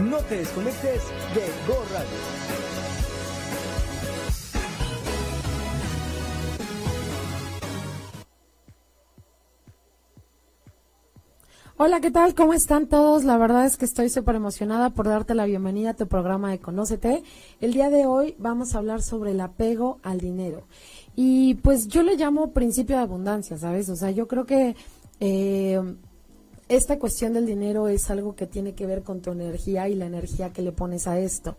[0.00, 1.02] No te desconectes
[1.34, 2.08] de Go Radio.
[11.76, 12.34] Hola, ¿qué tal?
[12.34, 13.24] ¿Cómo están todos?
[13.24, 16.60] La verdad es que estoy súper emocionada por darte la bienvenida a tu programa de
[16.60, 17.22] Conócete.
[17.60, 20.62] El día de hoy vamos a hablar sobre el apego al dinero.
[21.14, 23.90] Y pues yo le llamo principio de abundancia, ¿sabes?
[23.90, 24.76] O sea, yo creo que
[25.20, 25.78] eh,
[26.70, 30.06] esta cuestión del dinero es algo que tiene que ver con tu energía y la
[30.06, 31.56] energía que le pones a esto.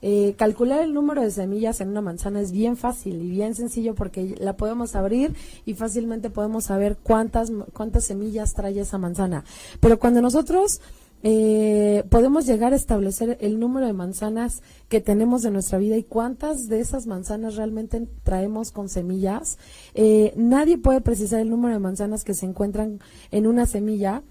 [0.00, 3.94] Eh, calcular el número de semillas en una manzana es bien fácil y bien sencillo
[3.96, 5.34] porque la podemos abrir
[5.66, 9.44] y fácilmente podemos saber cuántas, cuántas semillas trae esa manzana.
[9.80, 10.80] Pero cuando nosotros
[11.24, 16.04] eh, podemos llegar a establecer el número de manzanas que tenemos en nuestra vida y
[16.04, 19.58] cuántas de esas manzanas realmente traemos con semillas.
[19.94, 23.00] Eh, nadie puede precisar el número de manzanas que se encuentran
[23.32, 24.22] en una semilla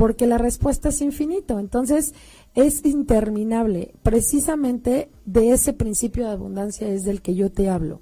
[0.00, 1.58] porque la respuesta es infinito.
[1.58, 2.14] Entonces,
[2.54, 3.92] es interminable.
[4.02, 8.00] Precisamente de ese principio de abundancia es del que yo te hablo.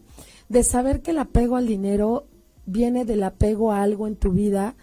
[0.49, 2.29] De saber que el apego al dinero
[2.67, 4.77] viene del apego a algo en tu vida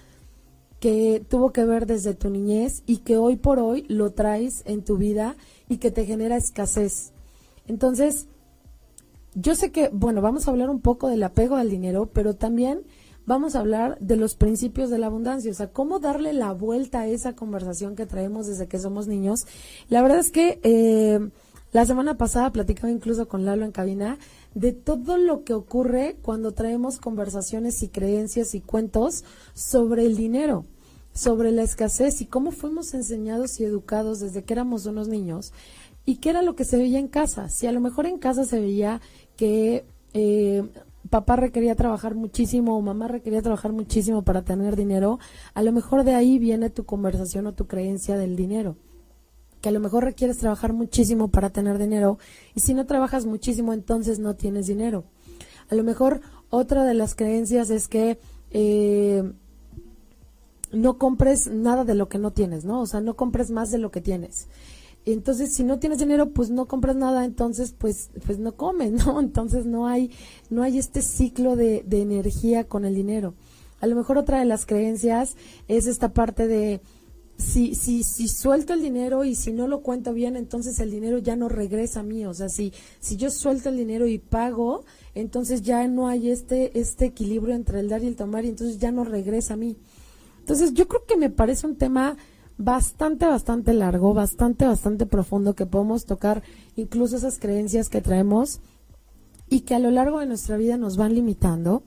[0.82, 4.84] que tuvo que ver desde tu niñez y que hoy por hoy lo traes en
[4.84, 5.38] tu vida
[5.70, 7.14] y que te genera escasez.
[7.66, 8.28] Entonces,
[9.36, 12.82] yo sé que, bueno, vamos a hablar un poco del apego al dinero, pero también
[13.26, 17.02] vamos a hablar de los principios de la abundancia, o sea, cómo darle la vuelta
[17.02, 19.46] a esa conversación que traemos desde que somos niños.
[19.90, 21.30] La verdad es que eh,
[21.72, 24.18] la semana pasada platicaba incluso con Lalo en cabina
[24.54, 30.66] de todo lo que ocurre cuando traemos conversaciones y creencias y cuentos sobre el dinero,
[31.14, 35.52] sobre la escasez y cómo fuimos enseñados y educados desde que éramos unos niños
[36.06, 37.50] y qué era lo que se veía en casa.
[37.50, 39.02] Si a lo mejor en casa se veía
[39.36, 40.64] que eh,
[41.10, 45.20] papá requería trabajar muchísimo o mamá requería trabajar muchísimo para tener dinero,
[45.54, 48.76] a lo mejor de ahí viene tu conversación o tu creencia del dinero
[49.66, 52.20] que a lo mejor requieres trabajar muchísimo para tener dinero
[52.54, 55.06] y si no trabajas muchísimo entonces no tienes dinero.
[55.72, 56.22] A lo mejor
[56.52, 58.20] otra de las creencias es que
[58.52, 59.24] eh,
[60.72, 62.82] no compres nada de lo que no tienes, ¿no?
[62.82, 64.48] O sea, no compres más de lo que tienes.
[65.06, 69.20] Entonces, si no tienes dinero, pues no compras nada, entonces pues pues no comes, ¿no?
[69.20, 70.12] Entonces no hay
[70.50, 73.36] no hay este ciclo de, de energía con el dinero.
[73.82, 75.36] A lo mejor otra de las creencias
[75.68, 76.82] es esta parte de
[77.38, 81.18] si, si, si suelto el dinero y si no lo cuento bien, entonces el dinero
[81.18, 82.26] ya no regresa a mí.
[82.26, 86.80] O sea, si, si yo suelto el dinero y pago, entonces ya no hay este,
[86.80, 89.76] este equilibrio entre el dar y el tomar y entonces ya no regresa a mí.
[90.40, 92.18] Entonces yo creo que me parece un tema
[92.58, 96.44] bastante, bastante largo, bastante, bastante profundo que podemos tocar
[96.76, 98.62] incluso esas creencias que traemos
[99.50, 101.84] y que a lo largo de nuestra vida nos van limitando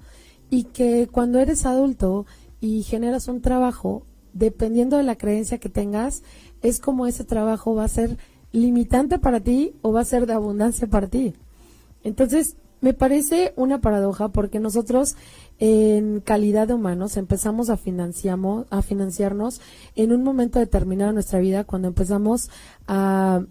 [0.51, 2.27] y que cuando eres adulto
[2.61, 6.23] y generas un trabajo, dependiendo de la creencia que tengas,
[6.63, 8.19] es como ese trabajo va a ser
[8.53, 11.35] limitante para ti o va a ser de abundancia para ti.
[12.03, 15.17] Entonces, me parece una paradoja porque nosotros
[15.59, 19.61] en calidad de humanos empezamos a, financiamos, a financiarnos
[19.97, 22.51] en un momento determinado de nuestra vida cuando empezamos
[22.87, 23.43] a,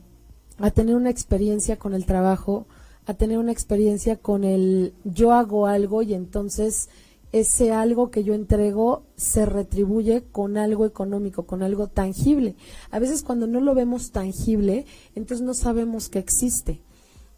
[0.57, 2.68] a tener una experiencia con el trabajo,
[3.06, 6.90] a tener una experiencia con el yo hago algo y entonces
[7.34, 12.56] ese algo que yo entrego se retribuye con algo económico, con algo tangible.
[12.89, 16.81] A veces cuando no lo vemos tangible, entonces no sabemos que existe.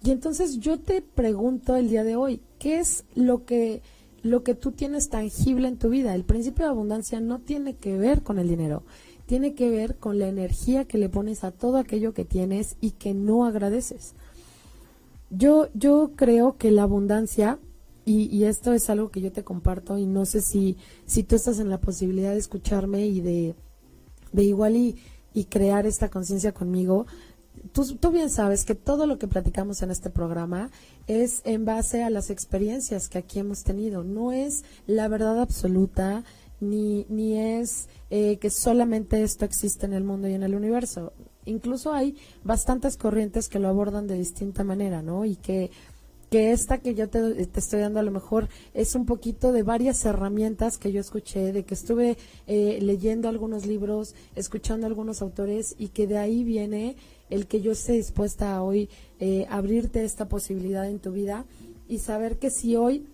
[0.03, 3.81] Y entonces yo te pregunto el día de hoy, ¿qué es lo que
[4.24, 6.16] lo que tú tienes tangible en tu vida?
[6.16, 8.84] El principio de abundancia no tiene que ver con el dinero,
[9.25, 12.91] tiene que ver con la energía que le pones a todo aquello que tienes y
[12.91, 14.13] que no agradeces.
[15.30, 17.59] Yo yo creo que la abundancia
[18.06, 21.59] y, esto es algo que yo te comparto y no sé si, si tú estás
[21.59, 23.53] en la posibilidad de escucharme y de,
[24.31, 24.96] de igual y,
[25.34, 27.06] y crear esta conciencia conmigo.
[27.74, 30.72] Tú, tú, bien sabes que todo lo que platicamos en este programa
[31.08, 34.03] es en base a las experiencias que aquí hemos tenido.
[34.03, 36.24] No es la verdad absoluta,
[36.59, 41.13] ni, ni es eh, que solamente esto existe en el mundo y en el universo.
[41.45, 45.25] Incluso hay bastantes corrientes que lo abordan de distinta manera, ¿no?
[45.25, 45.72] Y que
[46.30, 50.06] que esta que yo te, estoy dando a lo mejor es un poquito de varias
[50.06, 52.18] herramientas que yo escuché, de que estuve
[52.48, 56.96] eh, leyendo algunos libros, escuchando algunos autores y que de ahí viene
[57.30, 58.90] el que yo esté dispuesta a hoy
[59.20, 61.46] eh, abrirte esta posibilidad en tu vida
[61.88, 63.06] y saber que si hoy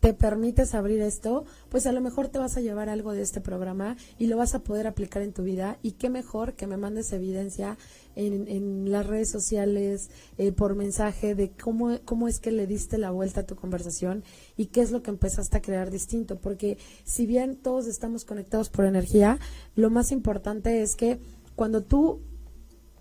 [0.00, 3.40] te permites abrir esto, pues a lo mejor te vas a llevar algo de este
[3.40, 5.78] programa y lo vas a poder aplicar en tu vida.
[5.82, 7.76] Y qué mejor que me mandes evidencia
[8.14, 13.10] en, las redes sociales, eh, por mensaje, de cómo, cómo es que le diste la
[13.10, 14.24] vuelta a tu conversación
[14.56, 16.38] y qué es lo que empezaste a crear distinto.
[16.38, 19.38] Porque si bien todos estamos conectados por energía,
[19.74, 21.20] lo más importante es que
[21.54, 22.20] cuando tú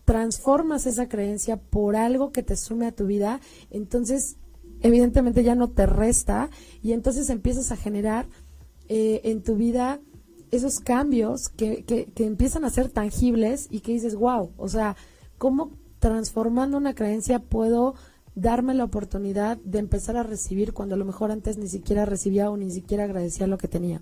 [0.06, 4.38] transformas esa creencia por algo que te sume a tu vida, entonces
[4.82, 6.50] evidentemente ya no te resta
[6.82, 8.28] y entonces empiezas a generar
[8.88, 10.00] eh, en tu vida
[10.52, 14.96] esos cambios que, que, empiezan a ser tangibles y que dices, wow, o sea,
[15.38, 17.96] ¿cómo transformando una creencia puedo
[18.36, 22.50] darme la oportunidad de empezar a recibir cuando a lo mejor antes ni siquiera recibía
[22.50, 24.02] o ni siquiera agradecía lo que tenía?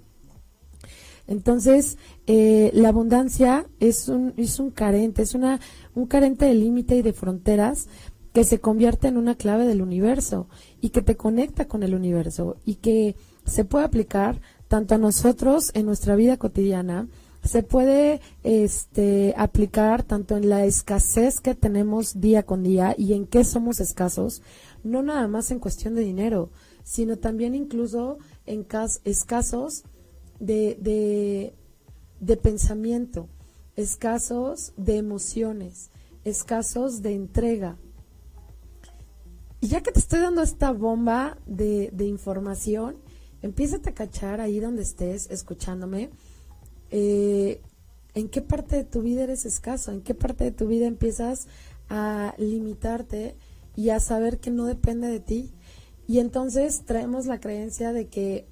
[1.26, 1.98] Entonces,
[2.28, 5.60] eh, la abundancia es un, es un carente, es una,
[5.96, 7.88] un carente de límite y de fronteras
[8.34, 10.48] que se convierte en una clave del universo
[10.82, 13.16] y que te conecta con el universo y que
[13.46, 17.08] se puede aplicar tanto a nosotros en nuestra vida cotidiana,
[17.44, 23.28] se puede este, aplicar tanto en la escasez que tenemos día con día y en
[23.28, 24.42] qué somos escasos,
[24.84, 26.50] no nada más en cuestión de dinero,
[26.84, 28.66] sino también incluso en
[29.04, 29.84] escasos
[30.40, 31.54] de, de,
[32.20, 33.28] de pensamiento,
[33.76, 35.92] escasos de emociones,
[36.24, 37.78] escasos de entrega.
[39.64, 42.98] Y ya que te estoy dando esta bomba de, información,
[43.42, 46.10] empieza a cachar ahí donde estés escuchándome.
[46.92, 47.62] Eh,
[48.14, 49.94] ¿En qué parte de tu vida eres escaso?
[49.94, 51.48] ¿En qué parte de tu vida empiezas
[51.88, 53.38] a limitarte
[53.78, 55.54] y a saber que no depende de ti?
[56.08, 58.46] Y entonces traemos la creencia de que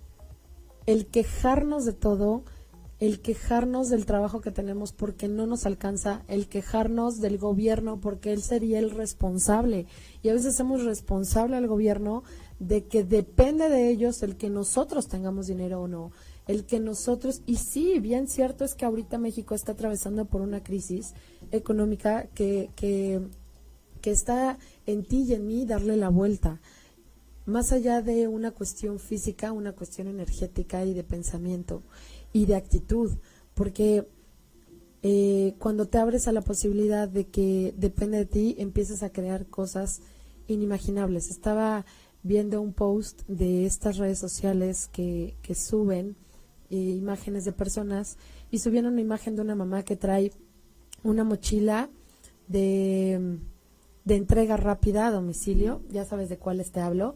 [0.86, 2.46] el quejarnos de todo,
[3.02, 8.32] el quejarnos del trabajo que tenemos porque no nos alcanza, el quejarnos del gobierno porque
[8.32, 9.88] él sería el responsable.
[10.22, 12.24] Y a veces hacemos responsable al gobierno
[12.60, 16.12] de que depende de ellos el que nosotros tengamos dinero o no,
[16.48, 20.62] el que nosotros, y sí, bien cierto es que ahorita México está atravesando por una
[20.62, 21.16] crisis
[21.52, 23.20] económica que, que,
[24.02, 26.62] que está en ti y en mí darle la vuelta,
[27.48, 31.82] más allá de una cuestión física, una cuestión energética y de pensamiento
[32.34, 33.12] y de actitud,
[33.54, 34.08] porque
[35.04, 39.48] eh, cuando te abres a la posibilidad de que depende de ti, empiezas a crear
[39.48, 40.02] cosas
[40.48, 41.30] inimaginables.
[41.30, 41.86] Estaba
[42.24, 46.16] viendo un post de estas redes sociales que, que suben
[46.70, 48.18] eh, imágenes de personas
[48.52, 50.32] y subieron una imagen de una mamá que trae
[51.04, 51.90] una mochila
[52.48, 53.40] de,
[54.06, 57.16] de entrega rápida a domicilio, ya sabes de cuáles te hablo,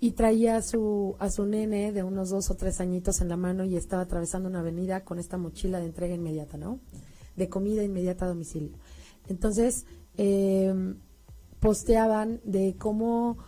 [0.00, 3.36] y traía a su, a su nene de unos dos o tres añitos en la
[3.36, 6.80] mano y estaba atravesando una avenida con esta mochila de entrega inmediata, ¿no?
[7.36, 8.76] De comida inmediata a domicilio.
[9.28, 9.86] Entonces,
[10.16, 10.94] eh,
[11.60, 13.38] posteaban de cómo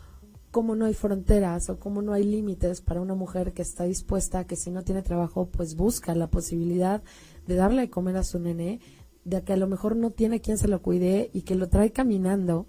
[0.57, 4.47] cómo no hay fronteras o cómo no hay límites para una mujer que está dispuesta
[4.47, 7.03] que si no tiene trabajo, pues busca la posibilidad
[7.47, 8.81] de darle de comer a su nene,
[9.25, 11.93] de que a lo mejor no tiene quien se lo cuide y que lo trae
[11.93, 12.67] caminando.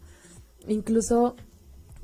[0.68, 1.38] Incluso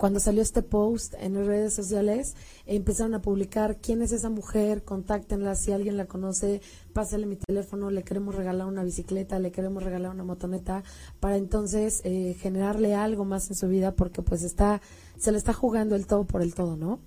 [0.04, 2.36] cuando salió este post en las redes sociales,
[2.66, 6.62] empezaron a publicar quién es esa mujer, contáctenla, si alguien la conoce,
[6.92, 10.84] pásale mi teléfono, le queremos regalar una bicicleta, le queremos regalar una motoneta,
[11.22, 14.82] para entonces eh, generarle algo más en su vida, porque pues está,
[15.18, 17.00] se le está jugando el todo por el todo, ¿no?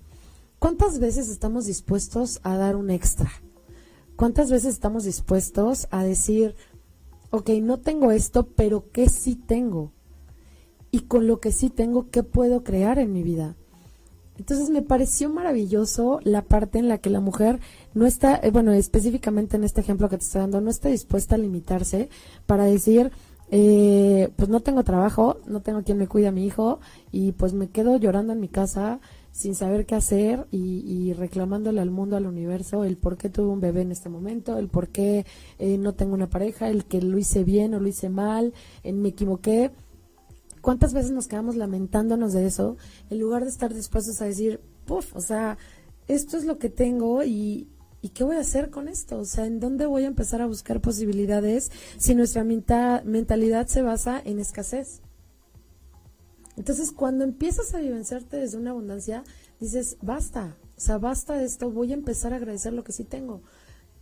[0.57, 3.29] ¿Cuántas veces estamos dispuestos a dar un extra?
[4.15, 6.55] ¿Cuántas veces estamos dispuestos a decir,
[7.29, 9.91] ok, no tengo esto, pero ¿qué sí tengo?
[10.91, 13.55] Y con lo que sí tengo, ¿qué puedo crear en mi vida?
[14.37, 17.59] Entonces me pareció maravilloso la parte en la que la mujer
[17.93, 21.35] no está, eh, bueno, específicamente en este ejemplo que te estoy dando, no está dispuesta
[21.35, 22.09] a limitarse
[22.45, 23.11] para decir,
[23.49, 26.79] eh, pues no tengo trabajo, no tengo quien me cuide a mi hijo
[27.11, 28.99] y pues me quedo llorando en mi casa
[29.31, 33.61] sin saber qué hacer y, reclamándole al mundo, al universo, el por qué tuve un
[33.61, 35.27] bebé en este momento, el por qué
[35.59, 38.53] eh, no tengo una pareja, el que lo hice bien o lo hice mal,
[38.83, 39.71] en me equivoqué
[40.67, 42.75] ¿Cuántas veces nos quedamos lamentándonos de eso
[43.09, 45.57] en lugar de estar dispuestos a decir, puff, o sea,
[46.09, 47.69] esto es lo que tengo y,
[48.01, 49.17] ¿y qué voy a hacer con esto?
[49.19, 54.21] O sea, ¿en dónde voy a empezar a buscar posibilidades si nuestra mentalidad se basa
[54.25, 54.99] en escasez?
[56.57, 59.23] Entonces, cuando empiezas a vivenciarte desde una abundancia,
[59.61, 63.05] dices, basta, o sea, basta de esto, voy a empezar a agradecer lo que sí
[63.05, 63.41] tengo.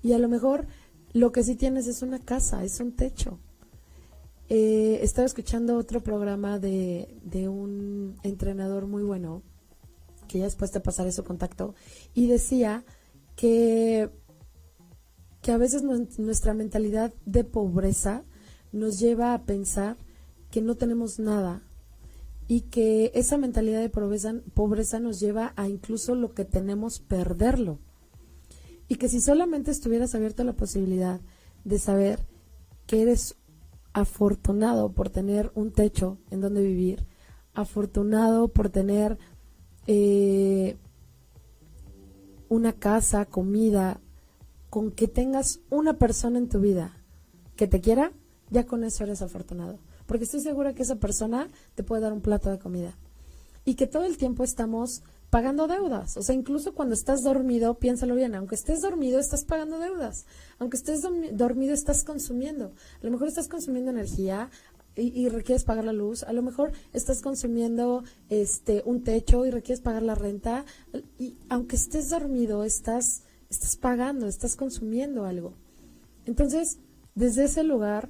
[0.01, 0.65] Y a lo mejor
[1.13, 3.39] lo que sí tienes es una casa, es un techo,
[4.49, 9.41] eh, estaba escuchando otro programa de, de un entrenador muy bueno,
[10.27, 11.75] que ya después de pasar su contacto,
[12.13, 12.83] y decía
[13.35, 14.09] que,
[15.41, 18.23] que a veces nuestra mentalidad de pobreza
[18.71, 19.97] nos lleva a pensar
[20.51, 21.61] que no tenemos nada
[22.47, 27.79] y que esa mentalidad de pobreza, pobreza nos lleva a incluso lo que tenemos perderlo.
[28.87, 31.19] Y que si solamente estuvieras abierto a la posibilidad
[31.63, 32.19] de saber
[32.85, 33.35] que eres
[33.95, 37.05] afortunado por tener un techo en donde vivir,
[37.53, 39.17] afortunado por tener
[39.87, 40.75] eh,
[42.49, 44.01] una casa, comida,
[44.69, 46.97] con que tengas una persona en tu vida
[47.55, 48.11] que te quiera,
[48.49, 49.79] ya con eso eres afortunado.
[50.05, 52.97] porque estoy segura que esa persona te puede dar un plato de comida.
[53.63, 56.17] Y que todo el tiempo estamos pagando deudas.
[56.17, 60.25] O sea, incluso cuando estás dormido, piénsalo bien, aunque estés dormido, estás pagando deudas.
[60.59, 61.01] Aunque estés
[61.33, 62.73] dormido, estás consumiendo.
[63.01, 64.49] A lo mejor estás consumiendo energía,
[64.97, 69.81] y, requieres pagar la luz, a lo mejor estás consumiendo este un techo y requieres
[69.81, 70.63] pagar la renta
[71.19, 75.53] y aunque estés dormido estás estás pagando, estás consumiendo algo.
[76.25, 76.79] Entonces,
[77.13, 78.09] desde ese lugar,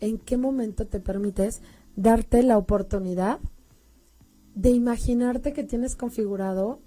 [0.00, 1.62] ¿en qué momento te permites
[1.96, 3.40] darte la oportunidad
[4.54, 6.80] de imaginarte que tienes configurado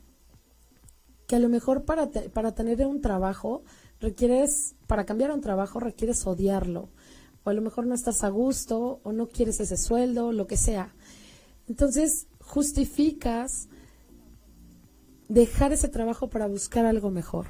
[1.28, 3.64] que a lo mejor para, para tener un trabajo
[4.00, 6.90] requieres, para cambiar un trabajo requieres odiarlo,
[7.44, 10.58] o a lo mejor no estás a gusto, o no quieres ese sueldo, lo que
[10.58, 10.94] sea.
[11.68, 13.68] Entonces, justificas
[15.28, 17.48] dejar ese trabajo para buscar algo mejor.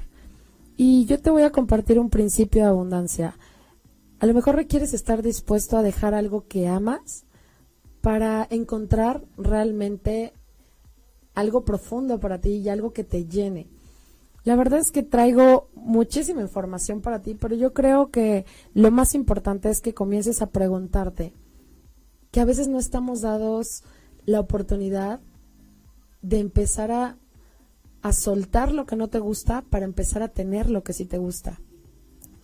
[0.76, 3.38] Y yo te voy a compartir un principio de abundancia.
[4.18, 7.25] A lo mejor requieres estar dispuesto a dejar algo que amas
[8.06, 10.32] para encontrar realmente
[11.34, 13.66] algo profundo para ti y algo que te llene.
[14.44, 19.16] La verdad es que traigo muchísima información para ti, pero yo creo que lo más
[19.16, 21.32] importante es que comiences a preguntarte
[22.30, 23.82] que a veces no estamos dados
[24.24, 25.18] la oportunidad
[26.22, 27.18] de empezar a,
[28.02, 31.18] a soltar lo que no te gusta para empezar a tener lo que sí te
[31.18, 31.60] gusta,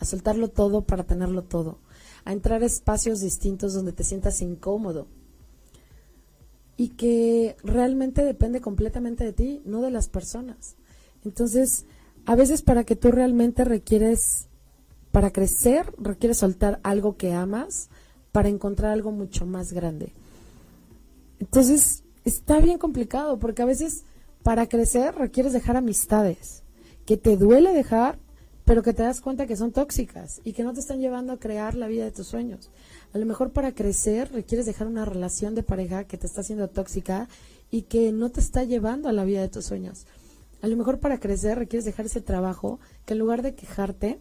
[0.00, 1.78] a soltarlo todo para tenerlo todo,
[2.24, 5.06] a entrar a espacios distintos donde te sientas incómodo
[6.76, 10.76] y que realmente depende completamente de ti, no de las personas.
[11.24, 11.86] Entonces,
[12.26, 14.48] a veces para que tú realmente requieres,
[15.10, 17.88] para crecer, requieres soltar algo que amas
[18.32, 20.12] para encontrar algo mucho más grande.
[21.38, 24.04] Entonces, está bien complicado porque a veces
[24.42, 26.62] para crecer requieres dejar amistades
[27.06, 28.18] que te duele dejar,
[28.64, 31.38] pero que te das cuenta que son tóxicas y que no te están llevando a
[31.38, 32.70] crear la vida de tus sueños.
[33.14, 36.68] A lo mejor para crecer requieres dejar una relación de pareja que te está haciendo
[36.68, 37.28] tóxica
[37.70, 40.06] y que no te está llevando a la vida de tus sueños.
[40.62, 44.18] A lo mejor para crecer requieres dejar ese trabajo que en lugar de quejarte,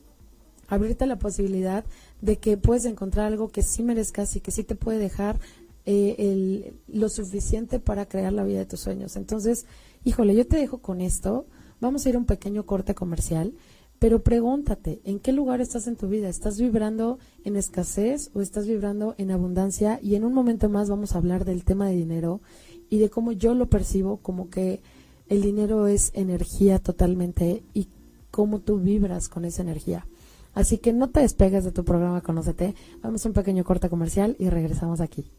[0.67, 1.86] abrirte la posibilidad
[2.21, 5.39] de que puedes encontrar algo que sí merezcas y que sí te puede dejar
[5.86, 9.15] eh, lo suficiente para crear la vida de tus sueños.
[9.15, 9.65] Entonces,
[10.03, 11.45] híjole, yo te dejo con esto.
[11.79, 13.53] Vamos a ir a un pequeño corte comercial
[14.01, 16.27] pero pregúntate, ¿en qué lugar estás en tu vida?
[16.27, 20.00] ¿Estás vibrando en escasez o estás vibrando en abundancia?
[20.01, 22.41] Y en un momento más vamos a hablar del tema de dinero
[22.89, 24.81] y de cómo yo lo percibo como que
[25.27, 27.89] el dinero es energía totalmente y
[28.31, 30.08] cómo tú vibras con esa energía.
[30.55, 32.74] Así que no te despegues de tu programa Conócete.
[33.03, 35.29] Vamos a un pequeño corte comercial y regresamos aquí.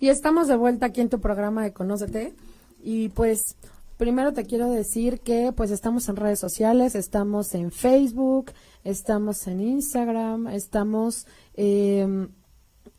[0.00, 2.34] Y estamos de vuelta aquí en tu programa de Conócete.
[2.82, 3.54] Y pues
[3.98, 8.52] Primero te quiero decir que pues estamos en redes sociales, estamos en Facebook,
[8.84, 12.28] estamos en Instagram, estamos em,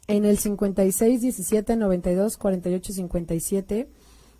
[0.08, 3.89] en el 56 17 92 48 57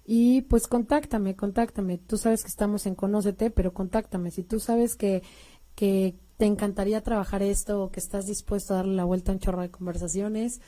[0.06, 1.98] y pues contáctame, contáctame.
[1.98, 4.30] Tú sabes que estamos en Conócete, pero contáctame.
[4.30, 5.24] Si tú sabes que,
[5.76, 9.40] que te encantaría trabajar esto o que estás dispuesto a darle la vuelta a un
[9.40, 10.60] chorro de conversaciones,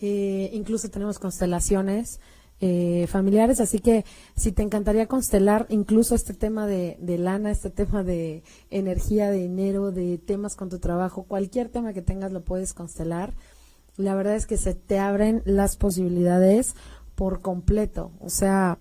[0.00, 2.18] eh, incluso tenemos constelaciones
[2.60, 8.02] eh, familiares, así que si te encantaría constelar incluso este tema de, lana, este tema
[8.02, 12.74] de energía, de dinero, de temas con tu trabajo, cualquier tema que tengas lo puedes
[12.74, 13.32] constelar.
[13.96, 16.74] La verdad es que se te abren las posibilidades
[17.14, 18.78] por completo, o sea,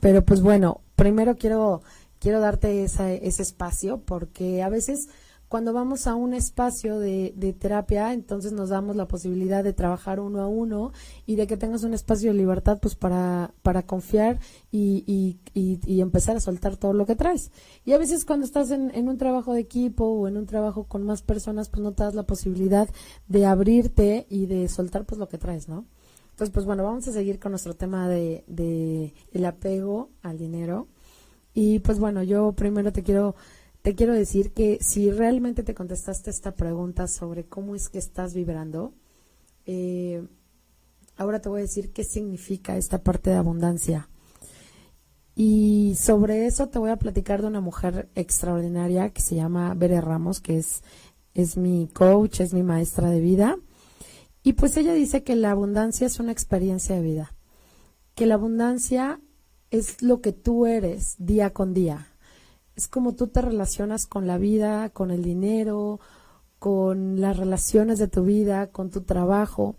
[0.00, 1.82] pero pues bueno, primero quiero
[2.18, 5.08] quiero darte ese espacio porque a veces
[5.48, 10.40] cuando vamos a un espacio de, terapia, entonces nos damos la posibilidad de trabajar uno
[10.40, 10.92] a uno
[11.26, 14.40] y de que tengas un espacio de libertad pues para, para confiar
[14.72, 17.50] y, y, empezar a soltar todo lo que traes.
[17.84, 20.84] Y a veces cuando estás en, en, un trabajo de equipo o en un trabajo
[20.84, 22.88] con más personas, pues no te das la posibilidad
[23.28, 25.84] de abrirte y de soltar pues lo que traes, ¿no?
[26.34, 30.88] Entonces, pues bueno, vamos a seguir con nuestro tema de, de el apego al dinero.
[31.54, 33.36] Y pues bueno, yo primero te quiero
[33.84, 38.32] te quiero decir que si realmente te contestaste esta pregunta sobre cómo es que estás
[38.32, 38.94] vibrando,
[39.66, 40.26] eh,
[41.18, 44.08] ahora te voy a decir qué significa esta parte de abundancia.
[45.34, 50.00] Y sobre eso te voy a platicar de una mujer extraordinaria que se llama Bere
[50.00, 50.82] Ramos, que es,
[51.34, 53.58] es mi coach, es mi maestra de vida.
[54.42, 57.34] Y pues ella dice que la abundancia es una experiencia de vida,
[58.14, 59.20] que la abundancia
[59.70, 62.13] es lo que tú eres día con día,
[62.76, 66.00] es como tú te relacionas con la vida, con el dinero,
[66.58, 69.76] con las relaciones de tu vida, con tu trabajo.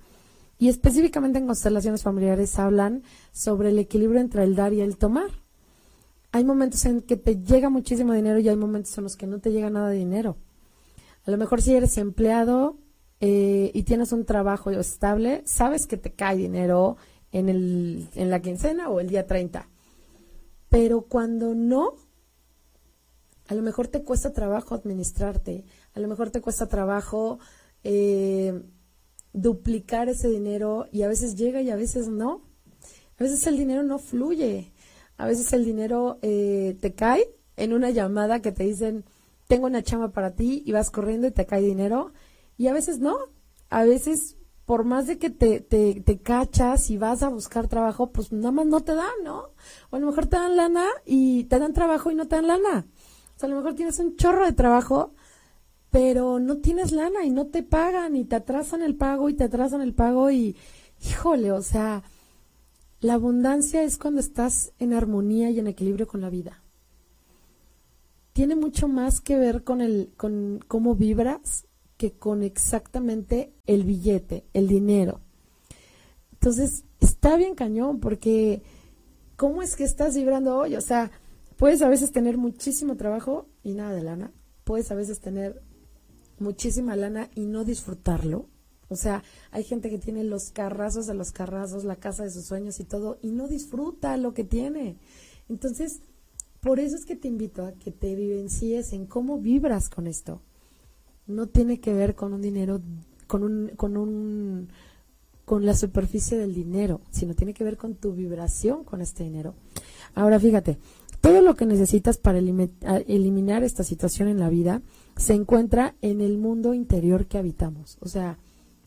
[0.58, 5.30] Y específicamente en constelaciones familiares hablan sobre el equilibrio entre el dar y el tomar.
[6.32, 9.40] Hay momentos en que te llega muchísimo dinero y hay momentos en los que no
[9.40, 10.38] te llega nada de dinero.
[11.26, 12.78] A lo mejor si eres empleado,
[13.22, 16.98] eh, y tienes un trabajo estable, sabes que te cae dinero
[17.32, 19.68] en, el, en la quincena o el día 30.
[20.70, 21.96] Pero cuando no,
[23.48, 27.40] a lo mejor te cuesta trabajo administrarte, a lo mejor te cuesta trabajo
[27.84, 28.64] eh,
[29.34, 32.42] duplicar ese dinero y a veces llega y a veces no.
[33.18, 34.74] A veces el dinero no fluye,
[35.18, 39.06] a veces el dinero eh, te cae en una llamada que te dicen,
[39.48, 42.12] tengo una chama para ti y vas corriendo y te cae dinero
[42.58, 43.16] y a veces no.
[43.70, 48.12] A veces, por más de que te, te, te cachas y vas a buscar trabajo,
[48.12, 49.50] pues nada más no te dan, ¿no?
[49.90, 52.48] O a lo mejor te dan lana y te dan trabajo y no te dan
[52.48, 52.88] lana.
[53.36, 55.14] O sea, a lo mejor tienes un chorro de trabajo,
[55.90, 59.44] pero no tienes lana y no te pagan y te atrasan el pago y te
[59.44, 60.56] atrasan el pago y,
[61.02, 62.04] híjole, o sea,
[63.02, 66.64] la abundancia es cuando estás en armonía y en equilibrio con la vida.
[68.34, 71.66] Tiene mucho más que ver con el, con cómo vibras
[71.98, 75.22] que con exactamente el billete, el dinero.
[76.34, 78.62] Entonces, está bien cañón porque
[79.36, 80.76] ¿cómo es que estás vibrando hoy?
[80.76, 81.12] O sea,
[81.58, 84.32] puedes a veces tener muchísimo trabajo y nada de lana.
[84.64, 85.62] Puedes a veces tener
[86.40, 88.50] muchísima lana y no disfrutarlo.
[88.88, 92.46] O sea, hay gente que tiene los carrazos de los carrazos, la casa de sus
[92.46, 94.98] sueños y todo, y no disfruta lo que tiene.
[95.50, 96.02] Entonces,
[96.62, 100.42] por eso es que te invito a que te vivencies en cómo vibras con esto
[101.28, 102.82] no tiene que ver con un dinero,
[103.28, 104.70] con un, con un,
[105.44, 109.56] con la superficie del dinero, sino tiene que ver con tu vibración con este dinero.
[110.14, 110.78] Ahora fíjate,
[111.26, 114.84] todo lo que necesitas para eliminar esta situación en la vida
[115.18, 118.38] se encuentra en el mundo interior que habitamos, o sea,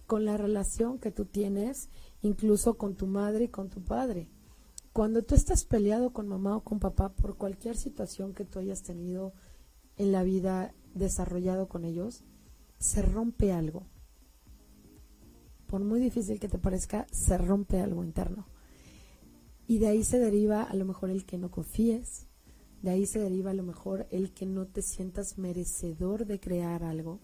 [0.06, 1.88] con la relación que tú tienes,
[2.22, 4.28] incluso con tu madre y con tu padre.
[4.92, 8.84] Cuando tú estás peleado con mamá o con papá por cualquier situación que tú hayas
[8.84, 9.32] tenido
[9.96, 12.22] en la vida desarrollado con ellos,
[12.78, 13.82] se rompe algo.
[15.66, 18.46] Por muy difícil que te parezca, se rompe algo interno.
[19.66, 22.27] Y de ahí se deriva a lo mejor el que no confíes,
[22.82, 26.84] de ahí se deriva a lo mejor el que no te sientas merecedor de crear
[26.84, 27.20] algo,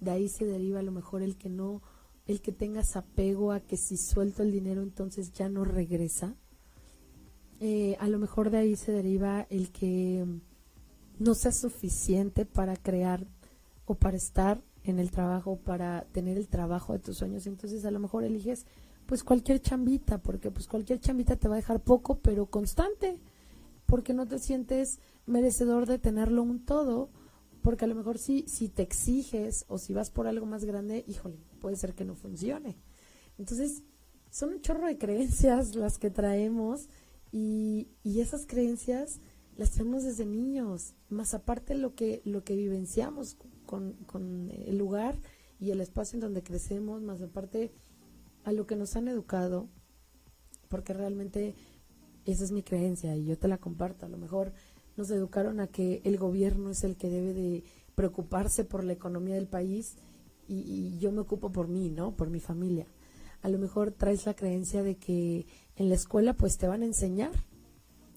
[0.00, 1.82] de ahí se deriva a lo mejor el que no,
[2.26, 6.36] el que tengas apego a que si suelto el dinero entonces ya no regresa.
[7.60, 10.24] Eh, a lo mejor de ahí se deriva el que
[11.18, 13.26] no sea suficiente para crear
[13.86, 17.46] o para estar en el trabajo, para tener el trabajo de tus sueños.
[17.46, 18.66] Entonces a lo mejor eliges
[19.06, 23.18] pues cualquier chambita, porque pues cualquier chambita te va a dejar poco, pero constante,
[23.88, 27.08] porque no te sientes merecedor de tenerlo un todo,
[27.62, 31.06] porque a lo mejor si, si te exiges o si vas por algo más grande,
[31.08, 32.76] híjole, puede ser que no funcione.
[33.38, 33.82] Entonces,
[34.30, 36.90] son un chorro de creencias las que traemos
[37.32, 39.20] y, y esas creencias
[39.56, 45.18] las tenemos desde niños, más aparte lo que, lo que vivenciamos con, con el lugar
[45.58, 47.72] y el espacio en donde crecemos, más aparte
[48.44, 49.70] a lo que nos han educado,
[50.68, 51.54] porque realmente
[52.24, 54.06] esa es mi creencia y yo te la comparto.
[54.06, 54.52] A lo mejor
[54.96, 59.34] nos educaron a que el gobierno es el que debe de preocuparse por la economía
[59.34, 59.96] del país
[60.46, 62.16] y, y, yo me ocupo por mí, ¿no?
[62.16, 62.86] Por mi familia.
[63.42, 66.86] A lo mejor traes la creencia de que en la escuela pues te van a
[66.86, 67.32] enseñar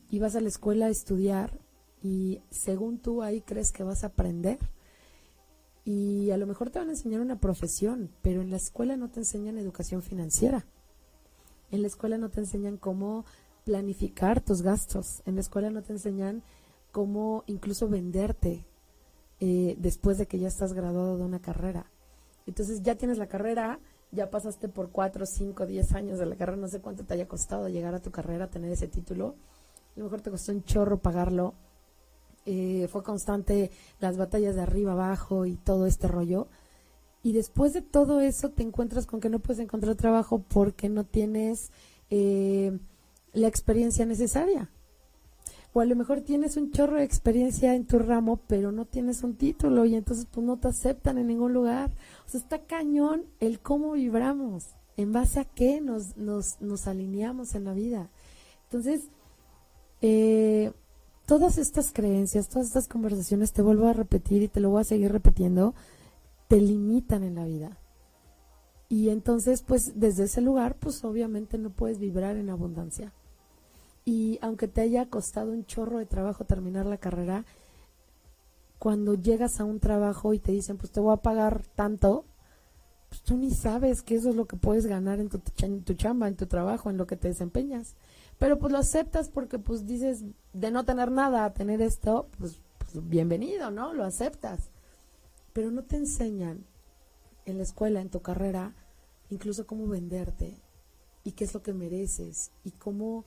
[0.10, 1.60] y vas a la escuela a estudiar
[2.02, 4.58] y según tú ahí crees que vas a aprender
[5.84, 9.10] y a lo mejor te van a enseñar una profesión, pero en la escuela no
[9.10, 10.66] te enseñan educación financiera.
[11.72, 13.26] En la escuela no te enseñan cómo
[13.64, 15.22] planificar tus gastos.
[15.26, 16.44] En la escuela no te enseñan
[16.92, 18.66] cómo incluso venderte
[19.40, 21.92] eh, después de que ya estás graduado de una carrera.
[22.46, 23.80] Entonces ya tienes la carrera,
[24.12, 27.28] ya pasaste por cuatro, cinco, diez años de la carrera, no sé cuánto te haya
[27.28, 29.36] costado llegar a tu carrera, tener ese título
[29.96, 31.54] a lo mejor te costó un chorro pagarlo.
[32.46, 36.48] Eh, fue constante las batallas de arriba abajo y todo este rollo.
[37.24, 41.04] Y después de todo eso te encuentras con que no puedes encontrar trabajo porque no
[41.04, 41.72] tienes
[42.10, 42.80] eh,
[43.34, 44.70] la experiencia necesaria.
[45.74, 49.24] O a lo mejor tienes un chorro de experiencia en tu ramo, pero no tienes
[49.24, 51.92] un título y entonces pues no te aceptan en ningún lugar.
[52.26, 54.66] O sea, está cañón el cómo vibramos,
[54.98, 58.10] en base a qué nos, nos, nos alineamos en la vida.
[58.64, 59.08] Entonces,
[60.02, 60.74] eh,
[61.26, 64.86] todas estas creencias, todas estas conversaciones, te vuelvo a repetir y te lo voy a
[64.86, 65.74] seguir repitiendo,
[66.50, 67.78] te limitan en la vida.
[68.90, 73.14] Y entonces, pues desde ese lugar, pues obviamente no puedes vibrar en abundancia.
[74.06, 77.46] Y aunque te haya costado un chorro de trabajo terminar la carrera,
[78.80, 82.26] cuando llegas a un trabajo y te dicen, pues te voy a pagar tanto,
[83.10, 85.94] pues tú ni sabes que eso es lo que puedes ganar en tu, en tu
[85.94, 87.96] chamba, en tu trabajo, en lo que te desempeñas
[88.42, 92.60] pero pues lo aceptas porque pues dices, de no tener nada a tener esto, pues,
[92.80, 93.94] pues, bienvenido, ¿no?
[93.94, 94.72] Lo aceptas.
[95.54, 96.66] Pero no te enseñan
[97.46, 98.74] en la escuela, en tu carrera,
[99.30, 100.60] incluso cómo venderte
[101.24, 103.26] y qué es lo que mereces y cómo,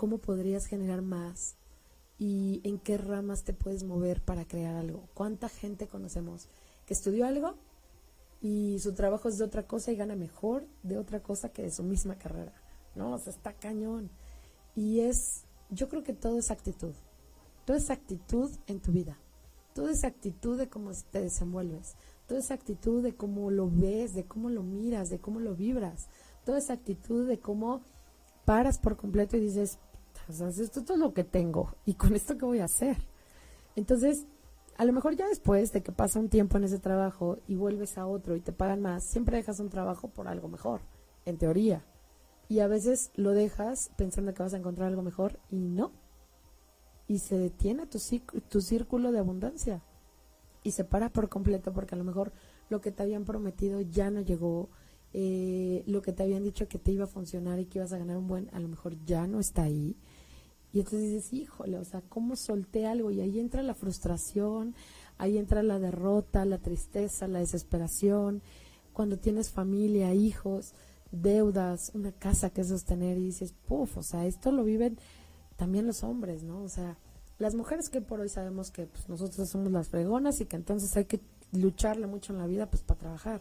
[0.00, 1.56] cómo podrías generar más
[2.18, 5.10] y en qué ramas te puedes mover para crear algo.
[5.12, 6.48] ¿Cuánta gente conocemos
[6.86, 7.56] que estudió algo
[8.40, 11.70] y su trabajo es de otra cosa y gana mejor de otra cosa que de
[11.70, 12.54] su misma carrera?
[12.94, 14.08] No, o sea, está cañón.
[14.74, 16.94] Y es, yo creo que todo es actitud.
[17.66, 19.18] Todo es actitud en tu vida.
[19.74, 21.94] Toda esa actitud de cómo te desenvuelves.
[22.26, 26.08] Toda esa actitud de cómo lo ves, de cómo lo miras, de cómo lo vibras.
[26.46, 27.82] Toda esa actitud de cómo
[28.46, 29.78] paras por completo y dices,
[30.30, 32.96] esto, es lo que tengo y con esto qué voy a hacer.
[33.76, 34.26] Entonces,
[34.76, 37.98] a lo mejor ya después de que pasa un tiempo en ese trabajo y vuelves
[37.98, 40.82] a otro y te pagan más, siempre dejas un trabajo por algo mejor,
[41.24, 41.84] en teoría.
[42.48, 45.92] Y a veces lo dejas pensando que vas a encontrar algo mejor y no.
[47.06, 47.98] Y se detiene tu,
[48.48, 49.82] tu círculo de abundancia.
[50.62, 52.32] Y se para por completo porque a lo mejor
[52.68, 54.68] lo que te habían prometido ya no llegó.
[55.12, 57.98] Eh, lo que te habían dicho que te iba a funcionar y que ibas a
[57.98, 59.96] ganar un buen, a lo mejor ya no está ahí.
[60.72, 63.10] Y entonces dices, híjole, o sea, ¿cómo solté algo?
[63.10, 64.74] Y ahí entra la frustración,
[65.18, 68.42] ahí entra la derrota, la tristeza, la desesperación,
[68.92, 70.74] cuando tienes familia, hijos,
[71.10, 74.98] deudas, una casa que sostener y dices, puff, o sea, esto lo viven
[75.56, 76.62] también los hombres, ¿no?
[76.62, 76.96] O sea,
[77.38, 80.96] las mujeres que por hoy sabemos que pues, nosotros somos las fregonas y que entonces
[80.96, 81.20] hay que
[81.52, 83.40] lucharle mucho en la vida pues para trabajar.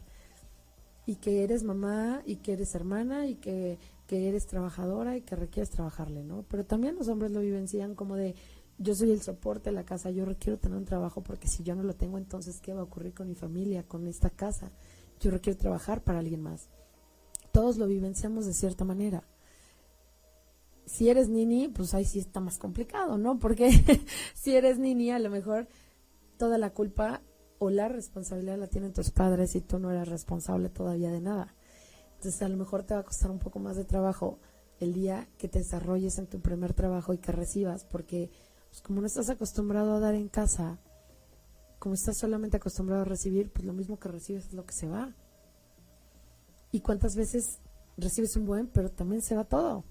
[1.05, 3.77] Y que eres mamá y que eres hermana y que
[4.09, 6.43] que eres trabajadora y que requieres trabajarle, ¿no?
[6.49, 8.33] Pero también los hombres lo vivencian como de
[8.79, 11.75] yo soy el soporte de la casa, yo requiero tener un trabajo porque si yo
[11.75, 14.71] no lo tengo, entonces ¿qué va a ocurrir con mi familia, con esta casa?
[15.19, 16.69] Yo requiero trabajar para alguien más.
[17.51, 19.27] Todos lo vivenciamos de cierta manera.
[20.87, 23.37] Si eres nini, pues ahí sí está más complicado, ¿no?
[23.37, 23.69] Porque
[24.33, 25.67] si eres nini, a lo mejor
[26.37, 27.21] toda la culpa
[27.59, 31.53] o la responsabilidad la tienen tus padres y tú no eres responsable todavía de nada.
[32.19, 34.39] Entonces a lo mejor te va a costar un poco más de trabajo
[34.81, 38.29] el día que te desarrolles en tu primer trabajo y que recibas, porque
[38.67, 40.79] pues, como no estás acostumbrado a dar en casa,
[41.79, 44.89] como estás solamente acostumbrado a recibir, pues lo mismo que recibes es lo que se
[44.89, 45.15] va.
[46.73, 47.61] ¿Y cuántas veces
[47.95, 49.85] recibes un buen, pero también se va todo?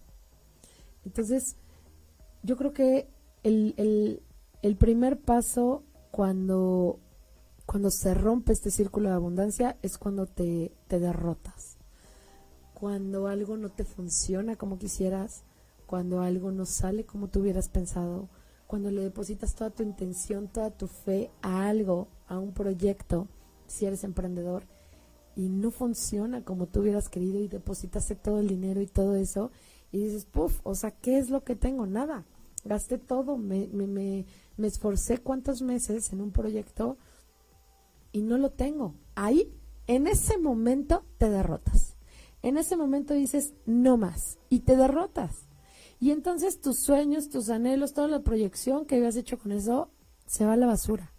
[1.06, 1.56] Entonces,
[2.42, 3.08] yo creo que
[3.42, 4.22] el,
[4.60, 7.00] el primer paso cuando,
[7.64, 11.77] cuando se rompe este círculo de abundancia es cuando te, te derrotas
[12.78, 15.42] cuando algo no te funciona como quisieras,
[15.86, 18.28] cuando algo no sale como tú hubieras pensado,
[18.68, 23.26] cuando le depositas toda tu intención, toda tu fe a algo, a un proyecto,
[23.66, 24.62] si eres emprendedor,
[25.34, 29.50] y no funciona como tú hubieras querido y depositaste todo el dinero y todo eso,
[29.90, 31.84] y dices, puff, o sea, ¿qué es lo que tengo?
[31.84, 32.26] Nada.
[32.64, 36.96] Gasté todo, me, me, me, me esforcé cuántos meses en un proyecto
[38.12, 38.94] y no lo tengo.
[39.16, 39.52] Ahí,
[39.88, 41.97] en ese momento, te derrotas
[42.42, 45.48] en ese momento dices no más y te derrotas.
[46.00, 49.90] Y entonces tus sueños, tus anhelos, toda la proyección que habías hecho con eso
[50.26, 51.12] se va a la basura.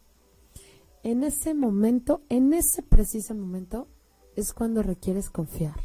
[1.04, 3.88] En ese momento, en ese preciso momento,
[4.36, 5.76] es cuando requieres confiar.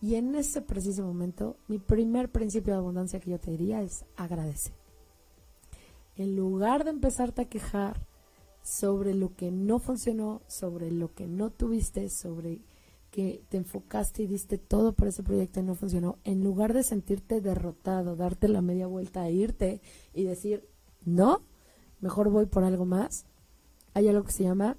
[0.00, 4.04] Y en ese preciso momento, mi primer principio de abundancia que yo te diría es
[4.16, 4.74] agradece.
[6.16, 8.06] En lugar de empezarte a quejar
[8.62, 12.60] sobre lo que no funcionó, sobre lo que no tuviste, sobre
[13.14, 16.82] que te enfocaste y diste todo por ese proyecto y no funcionó, en lugar de
[16.82, 19.80] sentirte derrotado, darte la media vuelta e irte
[20.12, 20.68] y decir,
[21.04, 21.42] no,
[22.00, 23.26] mejor voy por algo más,
[23.92, 24.76] hay algo que se llama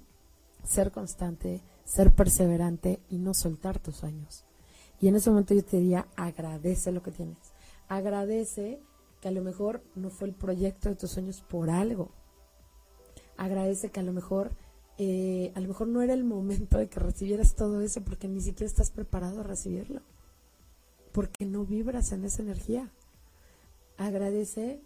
[0.64, 4.44] ser constante, ser perseverante y no soltar tus sueños.
[5.00, 7.38] Y en ese momento yo te diría, agradece lo que tienes.
[7.88, 8.82] Agradece
[9.22, 12.10] que a lo mejor no fue el proyecto de tus sueños por algo.
[13.38, 14.50] Agradece que a lo mejor
[14.98, 18.40] eh, a lo mejor no era el momento de que recibieras todo eso porque ni
[18.40, 20.00] siquiera estás preparado a recibirlo,
[21.12, 22.90] porque no vibras en esa energía.
[23.98, 24.80] Agradece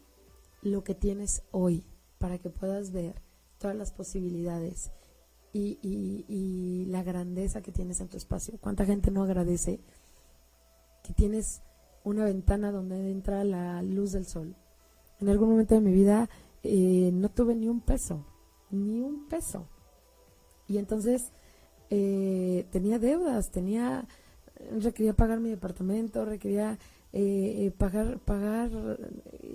[0.63, 1.85] lo que tienes hoy
[2.19, 3.23] para que puedas ver
[3.59, 4.91] todas las posibilidades
[5.53, 8.59] y, y, la grandeza que tienes en tu espacio.
[8.61, 9.81] ¿Cuánta gente no agradece
[11.03, 11.63] que tienes
[12.05, 14.55] una ventana donde entra la luz del sol?
[15.21, 16.29] En algún momento de mi vida
[16.63, 18.25] eh, no tuve ni un peso,
[18.71, 19.67] ni un peso
[20.71, 21.33] y entonces
[21.91, 24.07] eh, tenía deudas, tenía,
[24.81, 26.79] requería pagar mi departamento, requería
[27.13, 28.71] eh, eh, pagar, pagar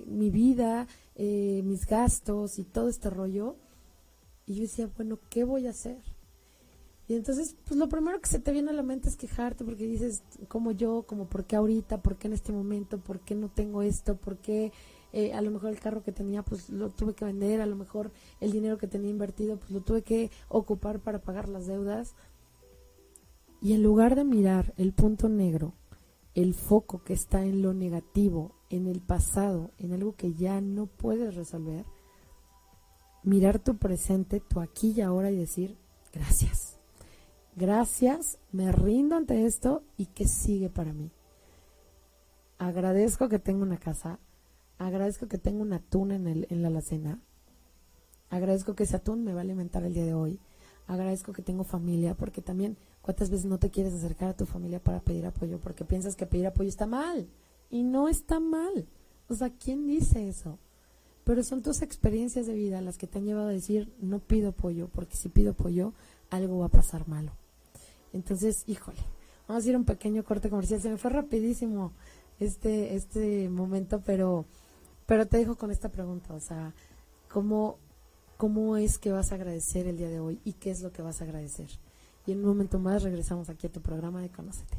[0.08, 3.56] mi vida, mis gastos y todo este rollo.
[4.46, 6.00] Y yo decía, bueno, ¿qué voy a hacer?
[7.08, 9.88] Y entonces, pues lo primero que se te viene a la mente es quejarte porque
[9.88, 13.48] dices, como yo, como por qué ahorita, por qué en este momento, por qué no
[13.48, 14.74] tengo esto, por qué
[15.18, 17.78] eh, a lo mejor el carro que tenía pues lo tuve que vender, a lo
[17.78, 22.16] mejor el dinero que tenía invertido pues lo tuve que ocupar para pagar las deudas.
[23.62, 25.72] Y en lugar de mirar el punto negro,
[26.34, 30.88] el foco que está en lo negativo, en el pasado, en algo que ya no
[30.88, 31.86] puedes resolver,
[33.24, 35.78] mirar tu presente, tu aquí y ahora y decir,
[36.12, 36.78] gracias.
[37.56, 41.10] Gracias, me rindo ante esto y que sigue para mí.
[42.58, 44.20] Agradezco que tengo una casa,
[44.78, 47.20] agradezco que tengo un atún en, el, en la alacena,
[48.30, 50.40] agradezco que ese atún me va a alimentar el día de hoy,
[50.88, 54.80] agradezco que tengo familia, porque también cuántas veces no te quieres acercar a tu familia
[54.80, 57.28] para pedir apoyo, porque piensas que pedir apoyo está mal,
[57.70, 58.88] y no está mal.
[59.28, 60.60] O sea, ¿quién dice eso?
[61.24, 64.50] Pero son tus experiencias de vida las que te han llevado a decir, no pido
[64.50, 65.94] apoyo, porque si pido apoyo,
[66.30, 67.32] algo va a pasar malo.
[68.14, 69.00] Entonces, híjole,
[69.48, 70.82] vamos a ir a un pequeño corte comercial.
[70.82, 71.94] Se me fue rapidísimo
[72.40, 74.46] este, este momento, pero,
[75.06, 76.34] pero te dejo con esta pregunta.
[76.34, 76.74] O sea,
[77.30, 77.78] ¿cómo,
[78.38, 81.02] ¿cómo es que vas a agradecer el día de hoy y qué es lo que
[81.02, 81.70] vas a agradecer?
[82.26, 84.78] Y en un momento más regresamos aquí a tu programa de Conócete.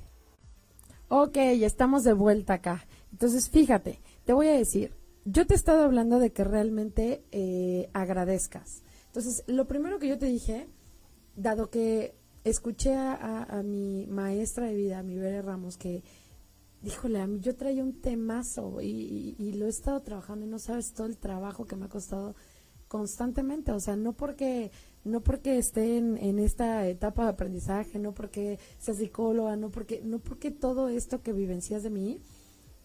[1.09, 2.85] Ok, estamos de vuelta acá.
[3.13, 4.93] Entonces, fíjate, te voy a decir,
[5.25, 8.83] yo te he estado hablando de que realmente eh, agradezcas.
[9.07, 10.69] Entonces, lo primero que yo te dije,
[11.37, 16.03] dado que escuché a, mi maestra de vida, a mi Vera Ramos, que,
[16.83, 20.59] díjole, a mí yo traía un temazo y, y, lo he estado trabajando y no
[20.59, 22.35] sabes todo el trabajo que me ha costado
[22.89, 23.73] constantemente.
[23.73, 24.71] O sea, no porque
[25.05, 30.01] no porque esté en, en, esta etapa de aprendizaje, no porque sea psicóloga, no porque,
[30.03, 32.21] no porque todo esto que vivencias de mí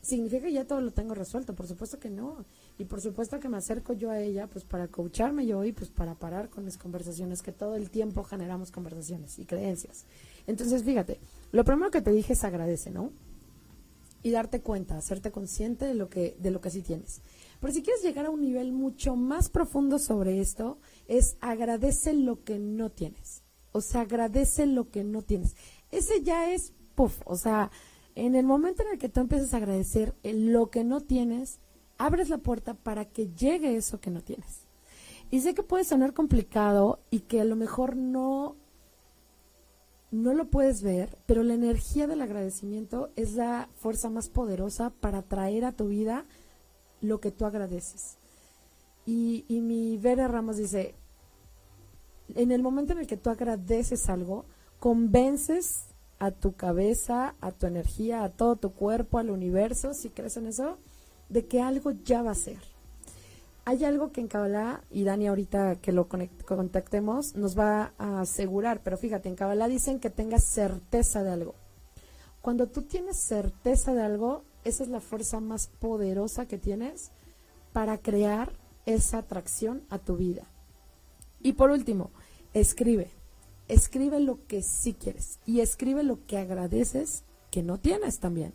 [0.01, 2.45] significa que ya todo lo tengo resuelto, por supuesto que no.
[2.77, 5.89] Y por supuesto que me acerco yo a ella pues para coacharme yo y pues
[5.89, 10.06] para parar con mis conversaciones, que todo el tiempo generamos conversaciones y creencias.
[10.47, 11.19] Entonces, fíjate,
[11.51, 13.12] lo primero que te dije es agradece, ¿no?
[14.23, 17.21] Y darte cuenta, hacerte consciente de lo que de lo que sí tienes.
[17.60, 22.43] Pero si quieres llegar a un nivel mucho más profundo sobre esto, es agradece lo
[22.43, 23.43] que no tienes.
[23.71, 25.55] O sea, agradece lo que no tienes.
[25.91, 27.71] Ese ya es puff, o sea,
[28.15, 31.60] en el momento en el que tú empiezas a agradecer lo que no tienes,
[31.97, 34.67] abres la puerta para que llegue eso que no tienes.
[35.29, 38.57] Y sé que puede sonar complicado y que a lo mejor no,
[40.12, 45.21] no lo puedes ver, pero la energía del agradecimiento es la fuerza más poderosa para
[45.21, 46.26] traer a tu vida
[47.00, 48.17] lo que tú agradeces.
[49.06, 50.95] Y, y mi Vera Ramos dice,
[52.36, 54.45] en el momento en el que tú agradeces algo,
[54.80, 55.86] convences
[56.19, 60.47] a tu cabeza, a tu energía, a todo tu cuerpo, al universo, si crees en
[60.47, 60.78] eso,
[61.30, 62.60] de que algo ya va a ser.
[63.71, 68.81] Hay algo que en Kabbalah, y Dani ahorita que lo contactemos, nos va a asegurar,
[68.84, 71.55] pero fíjate, en Kabbalah dicen que tengas certeza de algo.
[72.41, 77.12] Cuando tú tienes certeza de algo, esa es la fuerza más poderosa que tienes
[77.71, 78.51] para crear
[78.86, 80.43] esa atracción a tu vida.
[81.39, 82.12] Y por último,
[82.53, 83.10] escribe
[83.69, 88.53] escribe lo que sí quieres y escribe lo que agradeces que no tienes también.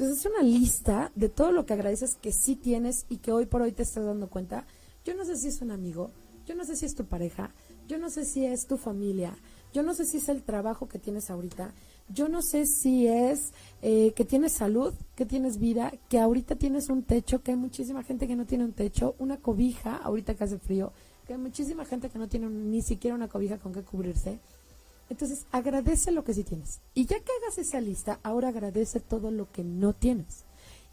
[0.00, 3.44] Entonces es una lista de todo lo que agradeces que sí tienes y que hoy
[3.44, 4.64] por hoy te estás dando cuenta.
[5.04, 6.10] Yo no sé si es un amigo,
[6.46, 7.52] yo no sé si es tu pareja,
[7.86, 9.36] yo no sé si es tu familia,
[9.74, 11.74] yo no sé si es el trabajo que tienes ahorita,
[12.08, 16.88] yo no sé si es eh, que tienes salud, que tienes vida, que ahorita tienes
[16.88, 20.44] un techo, que hay muchísima gente que no tiene un techo, una cobija, ahorita que
[20.44, 20.94] hace frío,
[21.32, 24.38] hay muchísima gente que no tiene ni siquiera una cobija con que cubrirse.
[25.10, 26.80] Entonces, agradece lo que sí tienes.
[26.94, 30.44] Y ya que hagas esa lista, ahora agradece todo lo que no tienes.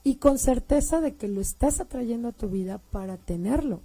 [0.03, 3.81] Y con certeza de que lo estás atrayendo a tu vida para tenerlo.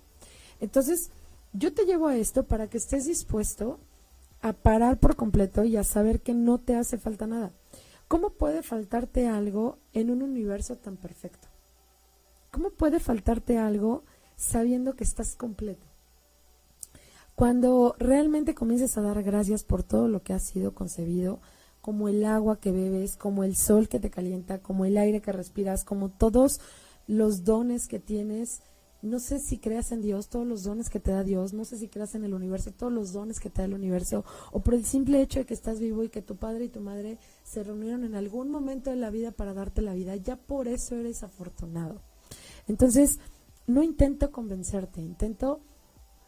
[0.58, 1.10] Entonces,
[1.52, 3.78] yo te llevo a esto para que estés dispuesto
[4.40, 7.52] a parar por completo y a saber que no te hace falta nada.
[8.08, 11.48] ¿Cómo puede faltarte algo en un universo tan perfecto?
[12.50, 14.04] ¿Cómo puede faltarte algo
[14.36, 15.91] sabiendo que estás completo?
[17.34, 21.40] Cuando realmente comiences a dar gracias por todo lo que ha sido concebido,
[21.80, 25.32] como el agua que bebes, como el sol que te calienta, como el aire que
[25.32, 26.60] respiras, como todos
[27.06, 28.60] los dones que tienes,
[29.02, 31.76] no sé si creas en Dios, todos los dones que te da Dios, no sé
[31.76, 34.74] si creas en el universo, todos los dones que te da el universo, o por
[34.74, 37.64] el simple hecho de que estás vivo y que tu padre y tu madre se
[37.64, 41.24] reunieron en algún momento de la vida para darte la vida, ya por eso eres
[41.24, 42.00] afortunado.
[42.68, 43.18] Entonces,
[43.66, 45.60] no intento convencerte, intento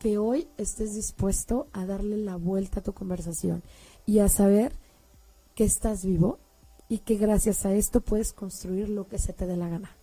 [0.04, 3.62] que hoy estés dispuesto a darle la vuelta a tu conversación
[4.04, 4.74] y a saber
[5.54, 6.38] que estás vivo
[6.90, 9.96] y que gracias a esto puedes construir lo que se te dé la gana.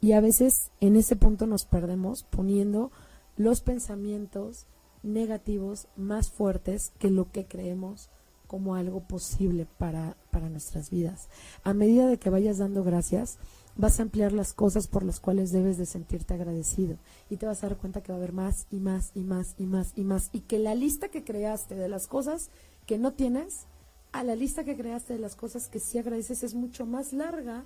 [0.00, 2.90] Y a veces en ese punto nos perdemos poniendo
[3.36, 4.66] los pensamientos
[5.04, 8.10] negativos más fuertes que lo que creemos
[8.48, 11.28] como algo posible para, para nuestras vidas.
[11.62, 13.38] A medida de que vayas dando gracias,
[13.76, 16.96] vas a ampliar las cosas por las cuales debes de sentirte agradecido
[17.28, 19.54] y te vas a dar cuenta que va a haber más y más y más
[19.58, 22.50] y más y más y que la lista que creaste de las cosas
[22.86, 23.66] que no tienes
[24.12, 27.64] a la lista que creaste de las cosas que sí agradeces es mucho más larga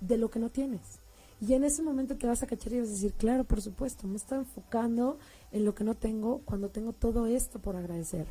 [0.00, 0.80] de lo que no tienes.
[1.40, 4.06] Y en ese momento te vas a cachar y vas a decir, claro, por supuesto,
[4.06, 5.18] me estoy enfocando
[5.52, 8.26] en lo que no tengo cuando tengo todo esto por agradecer.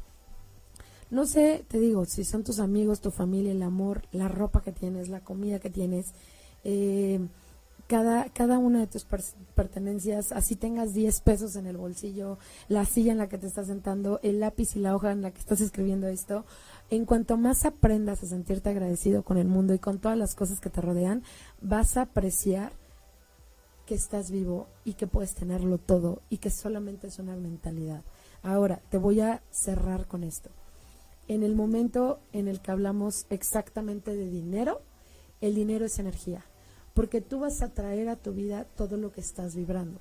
[1.12, 4.72] No sé, te digo, si son tus amigos, tu familia, el amor, la ropa que
[4.72, 6.14] tienes, la comida que tienes,
[6.64, 7.20] eh,
[7.88, 9.06] cada, cada una de tus
[9.56, 13.68] pertenencias, así tengas 10 pesos en el bolsillo, la silla en la que te estás
[13.68, 16.46] sentando, el lápiz y la hoja en la que estás escribiendo esto,
[16.90, 20.60] en cuanto más aprendas a sentirte agradecido con el mundo y con todas las cosas
[20.60, 21.24] que te rodean,
[21.62, 22.72] vas a apreciar
[23.86, 28.02] que estás vivo y que puedes tenerlo todo y que solamente es una mentalidad.
[28.42, 30.50] Ahora, te voy a cerrar con esto.
[31.28, 34.82] En el momento en el que hablamos exactamente de dinero,
[35.42, 36.46] el dinero es energía
[36.94, 40.00] porque tú vas a traer a tu vida todo lo que estás vibrando.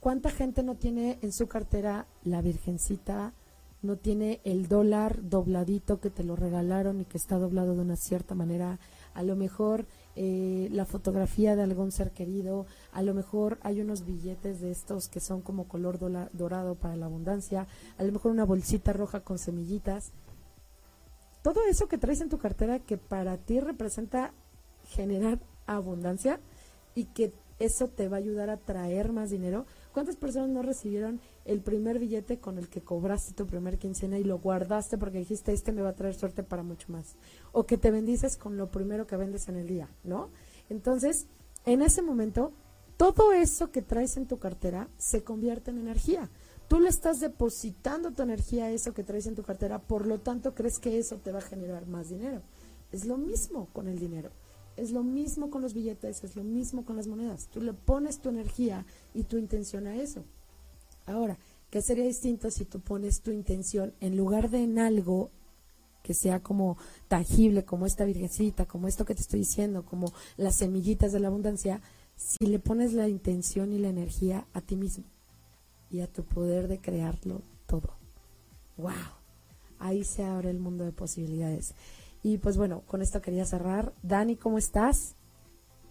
[0.00, 3.32] ¿Cuánta gente no tiene en su cartera la virgencita,
[3.80, 7.96] no tiene el dólar dobladito que te lo regalaron y que está doblado de una
[7.96, 8.78] cierta manera?
[9.14, 14.04] A lo mejor eh, la fotografía de algún ser querido, a lo mejor hay unos
[14.04, 15.98] billetes de estos que son como color
[16.32, 20.12] dorado para la abundancia, a lo mejor una bolsita roja con semillitas.
[21.42, 24.32] Todo eso que traes en tu cartera que para ti representa
[24.84, 26.40] generar abundancia
[26.94, 29.66] y que eso te va a ayudar a traer más dinero.
[29.92, 34.24] ¿Cuántas personas no recibieron el primer billete con el que cobraste tu primer quincena y
[34.24, 37.16] lo guardaste porque dijiste, este me va a traer suerte para mucho más?
[37.52, 40.30] O que te bendices con lo primero que vendes en el día, ¿no?
[40.68, 41.26] Entonces,
[41.64, 42.52] en ese momento,
[42.96, 46.28] todo eso que traes en tu cartera se convierte en energía.
[46.68, 50.18] Tú le estás depositando tu energía a eso que traes en tu cartera, por lo
[50.20, 52.42] tanto crees que eso te va a generar más dinero.
[52.90, 54.30] Es lo mismo con el dinero.
[54.76, 57.48] Es lo mismo con los billetes, es lo mismo con las monedas.
[57.52, 58.84] Tú le pones tu energía
[59.14, 60.24] y tu intención a eso.
[61.06, 61.38] Ahora,
[61.70, 65.30] ¿qué sería distinto si tú pones tu intención en lugar de en algo
[66.02, 66.76] que sea como
[67.08, 71.28] tangible, como esta virgencita, como esto que te estoy diciendo, como las semillitas de la
[71.28, 71.80] abundancia,
[72.16, 75.04] si le pones la intención y la energía a ti mismo
[75.90, 77.94] y a tu poder de crearlo todo.
[78.76, 78.92] ¡Wow!
[79.78, 81.74] Ahí se abre el mundo de posibilidades.
[82.24, 83.92] Y pues bueno, con esto quería cerrar.
[84.02, 85.14] Dani, ¿cómo estás?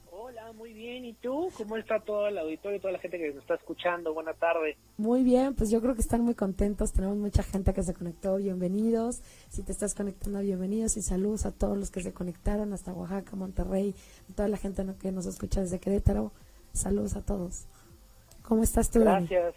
[0.10, 1.06] Hola, muy bien.
[1.06, 1.52] ¿Y tú?
[1.56, 4.15] ¿Cómo está todo el auditorio y toda la gente que nos está escuchando?
[4.15, 4.76] Buena tarde.
[4.98, 6.91] Muy bien, pues yo creo que están muy contentos.
[6.91, 8.38] Tenemos mucha gente que se conectó.
[8.38, 9.22] Bienvenidos.
[9.50, 13.36] Si te estás conectando, bienvenidos y saludos a todos los que se conectaron hasta Oaxaca,
[13.36, 13.93] Monterrey,
[14.32, 16.32] a toda la gente que nos escucha desde Querétaro.
[16.74, 17.67] Saludos a todos.
[18.41, 19.54] ¿Cómo estás tú, Gracias.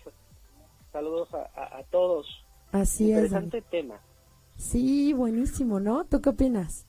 [0.93, 2.27] Saludos a, todos.
[2.71, 3.25] Así es.
[3.25, 3.99] Interesante tema.
[4.57, 6.05] Sí, buenísimo, ¿no?
[6.07, 6.87] ¿Tú qué opinas?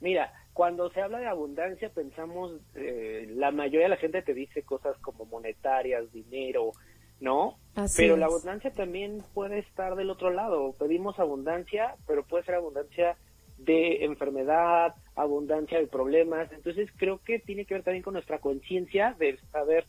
[0.00, 4.62] Mira, cuando se habla de abundancia pensamos, eh, la mayoría de la gente te dice
[4.62, 6.72] cosas como monetarias, dinero,
[7.20, 7.58] ¿no?
[7.96, 10.74] pero la abundancia también puede estar del otro lado.
[10.78, 13.16] Pedimos abundancia, pero puede ser abundancia
[13.58, 16.50] de enfermedad, abundancia de problemas.
[16.52, 19.86] Entonces creo que tiene que ver también con nuestra conciencia de saber,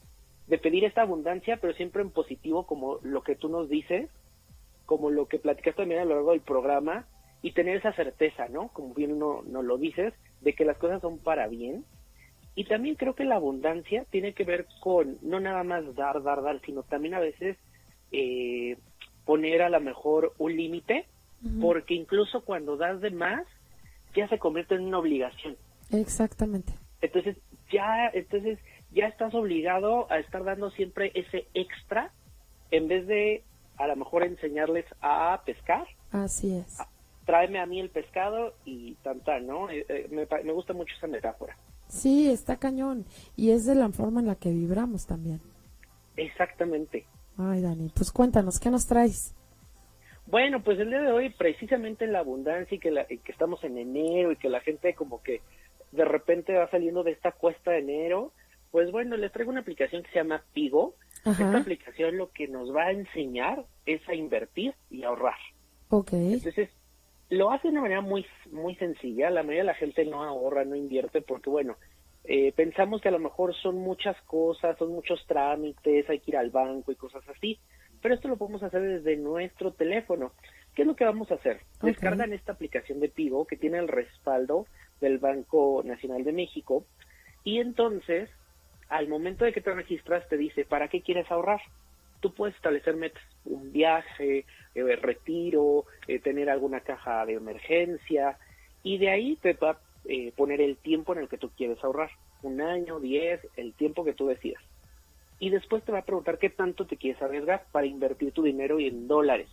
[0.48, 4.10] de pedir esta abundancia, pero siempre en positivo, como lo que tú nos dices,
[4.92, 7.06] como lo que platicaste también a lo largo del programa,
[7.42, 8.68] y tener esa certeza, ¿no?
[8.74, 11.86] Como bien no, no lo dices, de que las cosas son para bien.
[12.56, 16.42] Y también creo que la abundancia tiene que ver con no nada más dar, dar,
[16.44, 17.56] dar, sino también a veces
[18.12, 18.76] eh,
[19.24, 21.06] poner a lo mejor un límite,
[21.62, 23.48] porque incluso cuando das de más,
[24.14, 25.56] ya se convierte en una obligación.
[25.90, 26.74] Exactamente.
[27.00, 27.38] Entonces,
[27.72, 28.60] ya, entonces,
[28.92, 32.12] ya estás obligado a estar dando siempre ese extra
[32.72, 33.46] en vez de
[33.82, 35.88] a lo mejor enseñarles a pescar.
[36.12, 36.78] Así es.
[37.26, 39.70] Tráeme a mí el pescado y tan ¿no?
[39.70, 41.56] Eh, eh, me, me gusta mucho esa metáfora.
[41.88, 43.06] Sí, está cañón.
[43.36, 45.42] Y es de la forma en la que vibramos también.
[46.16, 47.06] Exactamente.
[47.38, 49.36] Ay, Dani, pues cuéntanos, ¿qué nos traes?
[50.28, 53.64] Bueno, pues el día de hoy, precisamente en la abundancia y que, la, que estamos
[53.64, 55.42] en enero y que la gente como que
[55.92, 58.32] de repente va saliendo de esta cuesta de enero,
[58.72, 60.96] pues bueno, les traigo una aplicación que se llama Pigo,
[61.26, 65.38] esta aplicación lo que nos va a enseñar es a invertir y ahorrar.
[65.90, 66.14] Ok.
[66.14, 66.70] Entonces,
[67.30, 69.30] lo hace de una manera muy, muy sencilla.
[69.30, 71.78] La mayoría de la gente no ahorra, no invierte, porque bueno,
[72.24, 76.38] eh, pensamos que a lo mejor son muchas cosas, son muchos trámites, hay que ir
[76.38, 77.60] al banco y cosas así.
[78.02, 80.34] Pero esto lo podemos hacer desde nuestro teléfono.
[80.76, 81.62] ¿Qué es lo que vamos a hacer?
[81.82, 84.66] Descargan esta aplicación de Pigo que tiene el respaldo
[85.00, 86.86] del Banco Nacional de México
[87.44, 88.30] y entonces
[88.92, 91.62] al momento de que te registras te dice, ¿para qué quieres ahorrar?
[92.20, 98.38] Tú puedes establecer metas, un viaje, eh, retiro, eh, tener alguna caja de emergencia,
[98.84, 101.82] y de ahí te va a eh, poner el tiempo en el que tú quieres
[101.84, 102.12] ahorrar,
[102.44, 104.62] un año, diez, el tiempo que tú decidas.
[105.40, 108.78] Y después te va a preguntar qué tanto te quieres arriesgar para invertir tu dinero
[108.78, 109.48] en dólares.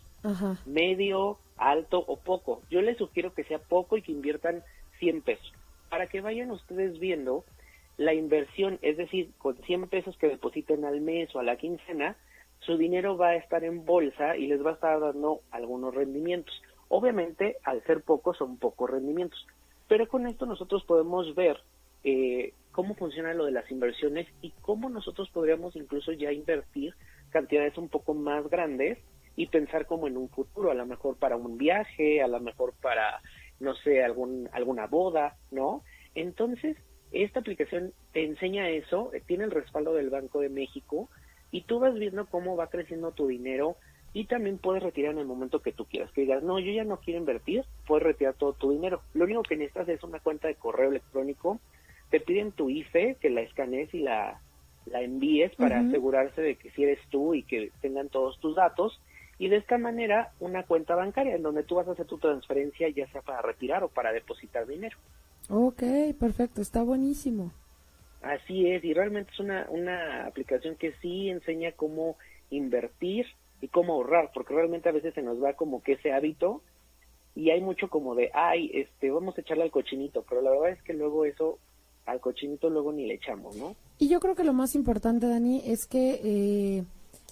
[0.66, 2.60] medio, alto o poco.
[2.70, 4.64] Yo les sugiero que sea poco y que inviertan
[4.98, 5.52] 100 pesos
[5.88, 7.44] para que vayan ustedes viendo
[7.98, 12.16] la inversión, es decir, con 100 pesos que depositen al mes o a la quincena,
[12.60, 16.54] su dinero va a estar en bolsa y les va a estar dando algunos rendimientos.
[16.88, 19.46] Obviamente, al ser pocos, son pocos rendimientos.
[19.88, 21.58] Pero con esto nosotros podemos ver
[22.04, 26.94] eh, cómo funciona lo de las inversiones y cómo nosotros podríamos incluso ya invertir
[27.30, 28.98] cantidades un poco más grandes
[29.34, 32.74] y pensar como en un futuro, a lo mejor para un viaje, a lo mejor
[32.80, 33.20] para,
[33.58, 35.82] no sé, algún, alguna boda, ¿no?
[36.14, 36.76] Entonces,
[37.12, 41.08] esta aplicación te enseña eso, tiene el respaldo del Banco de México
[41.50, 43.76] y tú vas viendo cómo va creciendo tu dinero
[44.12, 46.10] y también puedes retirar en el momento que tú quieras.
[46.12, 49.02] Que digas, no, yo ya no quiero invertir, puedes retirar todo tu dinero.
[49.14, 51.60] Lo único que necesitas es una cuenta de correo electrónico,
[52.10, 54.40] te piden tu IFE, que la escanees y la,
[54.86, 59.00] la envíes para asegurarse de que si eres tú y que tengan todos tus datos.
[59.38, 62.88] Y de esta manera, una cuenta bancaria en donde tú vas a hacer tu transferencia,
[62.88, 64.96] ya sea para retirar o para depositar dinero.
[65.48, 65.82] Ok,
[66.18, 67.52] perfecto, está buenísimo.
[68.22, 72.16] Así es, y realmente es una, una aplicación que sí enseña cómo
[72.50, 73.26] invertir
[73.60, 76.62] y cómo ahorrar, porque realmente a veces se nos va como que ese hábito
[77.34, 80.70] y hay mucho como de, ay, este, vamos a echarle al cochinito, pero la verdad
[80.70, 81.58] es que luego eso,
[82.04, 83.76] al cochinito luego ni le echamos, ¿no?
[83.98, 86.84] Y yo creo que lo más importante, Dani, es que eh,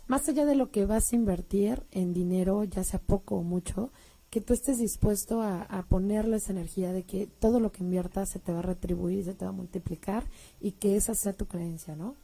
[0.06, 3.90] más allá de lo que vas a invertir en dinero, ya sea poco o mucho,
[4.36, 8.28] que tú estés dispuesto a, a ponerle esa energía de que todo lo que inviertas
[8.28, 10.24] se te va a retribuir, se te va a multiplicar
[10.60, 12.16] y que esa sea tu creencia, ¿no?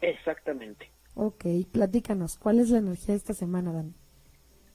[0.00, 0.90] Exactamente.
[1.14, 3.94] Ok, platícanos, ¿cuál es la energía de esta semana, Dan?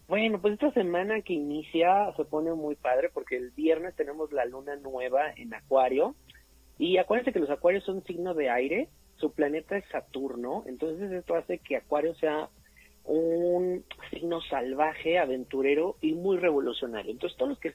[0.07, 4.45] Bueno, pues esta semana que inicia se pone muy padre porque el viernes tenemos la
[4.45, 6.15] luna nueva en Acuario
[6.78, 11.36] y acuérdense que los Acuarios son signo de aire, su planeta es Saturno, entonces esto
[11.36, 12.47] hace que Acuario sea
[13.12, 17.12] un signo salvaje, aventurero y muy revolucionario.
[17.12, 17.74] Entonces todos los que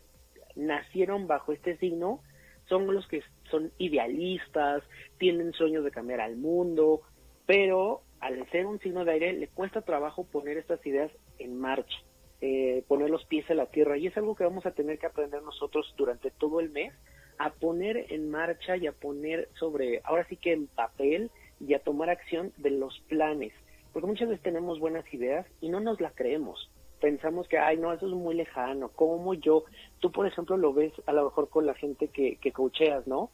[0.55, 2.21] nacieron bajo este signo
[2.69, 4.83] son los que son idealistas,
[5.19, 7.03] tienen sueños de cambiar al mundo,
[7.45, 11.99] pero al ser un signo de aire le cuesta trabajo poner estas ideas en marcha,
[12.41, 15.07] eh, poner los pies en la tierra y es algo que vamos a tener que
[15.07, 16.95] aprender nosotros durante todo el mes
[17.39, 21.31] a poner en marcha y a poner sobre, ahora sí que en papel
[21.61, 23.53] y a tomar acción de los planes
[23.97, 26.71] porque muchas veces tenemos buenas ideas y no nos las creemos.
[27.01, 28.91] Pensamos que, ay, no, eso es muy lejano.
[28.91, 29.65] ¿Cómo yo?
[30.01, 33.31] Tú, por ejemplo, lo ves a lo mejor con la gente que, que coacheas, ¿no?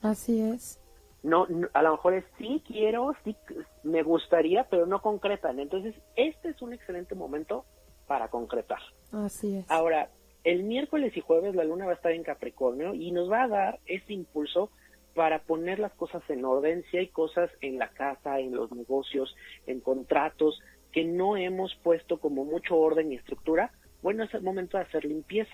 [0.00, 0.80] Así es.
[1.22, 3.36] No, a lo mejor es sí quiero, sí
[3.82, 5.60] me gustaría, pero no concretan.
[5.60, 7.66] Entonces, este es un excelente momento
[8.06, 8.80] para concretar.
[9.12, 9.70] Así es.
[9.70, 10.08] Ahora,
[10.42, 13.48] el miércoles y jueves la luna va a estar en Capricornio y nos va a
[13.48, 14.70] dar ese impulso
[15.18, 19.34] para poner las cosas en orden, si hay cosas en la casa, en los negocios,
[19.66, 20.60] en contratos
[20.92, 25.04] que no hemos puesto como mucho orden y estructura, bueno, es el momento de hacer
[25.04, 25.50] limpieza.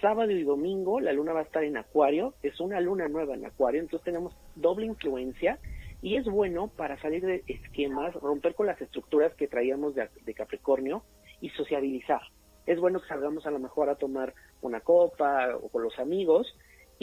[0.00, 3.44] Sábado y domingo la luna va a estar en Acuario, es una luna nueva en
[3.44, 5.58] Acuario, entonces tenemos doble influencia
[6.00, 10.32] y es bueno para salir de esquemas, romper con las estructuras que traíamos de, de
[10.32, 11.02] Capricornio
[11.40, 12.20] y sociabilizar.
[12.66, 16.46] Es bueno que salgamos a lo mejor a tomar una copa o con los amigos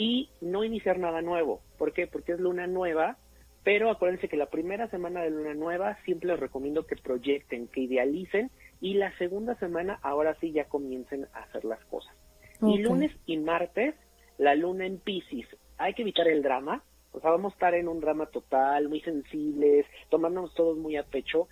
[0.00, 1.60] y no iniciar nada nuevo.
[1.76, 2.06] ¿Por qué?
[2.06, 3.18] Porque es luna nueva,
[3.64, 7.82] pero acuérdense que la primera semana de luna nueva siempre les recomiendo que proyecten, que
[7.82, 12.16] idealicen y la segunda semana ahora sí ya comiencen a hacer las cosas.
[12.62, 13.94] Y lunes y martes,
[14.38, 15.46] la luna en Pisces.
[15.76, 16.82] Hay que evitar el drama,
[17.12, 21.02] o sea, vamos a estar en un drama total, muy sensibles, tomándonos todos muy a
[21.02, 21.48] pecho.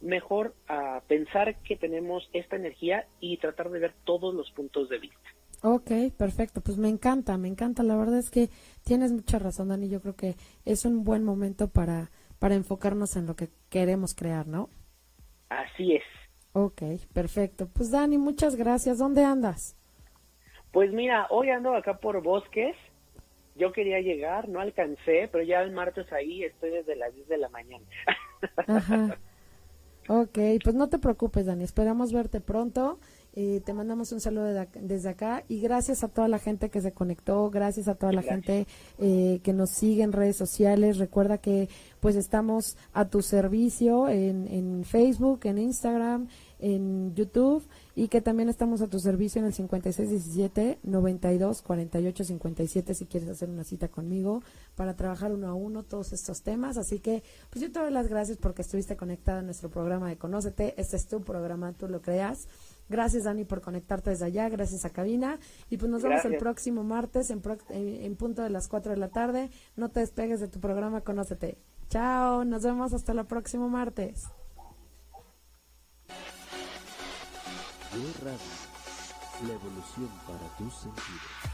[0.00, 5.00] Mejor a pensar que tenemos esta energía y tratar de ver todos los puntos de
[5.00, 5.28] vista.
[5.62, 6.60] Ok, perfecto.
[6.60, 7.82] Pues me encanta, me encanta.
[7.82, 8.48] La verdad es que
[8.84, 9.88] tienes mucha razón, Dani.
[9.88, 14.46] Yo creo que es un buen momento para, para enfocarnos en lo que queremos crear,
[14.46, 14.70] ¿no?
[15.50, 16.02] Así es.
[16.52, 16.82] Ok,
[17.12, 17.68] perfecto.
[17.68, 18.98] Pues Dani, muchas gracias.
[18.98, 19.76] ¿Dónde andas?
[20.72, 22.76] Pues mira, hoy ando acá por Bosques.
[23.56, 27.36] Yo quería llegar, no alcancé, pero ya el martes ahí estoy desde las 10 de
[27.36, 27.84] la mañana.
[28.66, 29.18] Ajá.
[30.08, 31.62] Ok, pues no te preocupes, Dani.
[31.64, 32.98] Esperamos verte pronto
[33.32, 36.92] eh, te mandamos un saludo desde acá y gracias a toda la gente que se
[36.92, 38.66] conectó, gracias a toda la gente
[38.98, 40.98] eh, que nos sigue en redes sociales.
[40.98, 41.68] Recuerda que
[42.00, 46.28] pues estamos a tu servicio en, en Facebook, en Instagram,
[46.58, 52.94] en YouTube y que también estamos a tu servicio en el 5617 92 48 57
[52.94, 54.42] si quieres hacer una cita conmigo
[54.74, 56.76] para trabajar uno a uno todos estos temas.
[56.76, 60.16] Así que pues yo te doy las gracias porque estuviste conectada a nuestro programa de
[60.16, 60.74] Conócete.
[60.80, 62.48] Este es tu programa, tú lo creas.
[62.90, 64.48] Gracias, Dani, por conectarte desde allá.
[64.48, 65.38] Gracias a Cabina.
[65.70, 69.08] Y pues nos vemos el próximo martes en, en, punto de las 4 de la
[69.08, 69.48] tarde.
[69.76, 71.56] No te despegues de tu programa Conócete.
[71.88, 74.24] Chao, nos vemos hasta el próximo martes.
[79.46, 81.49] La evolución para tus sentidos.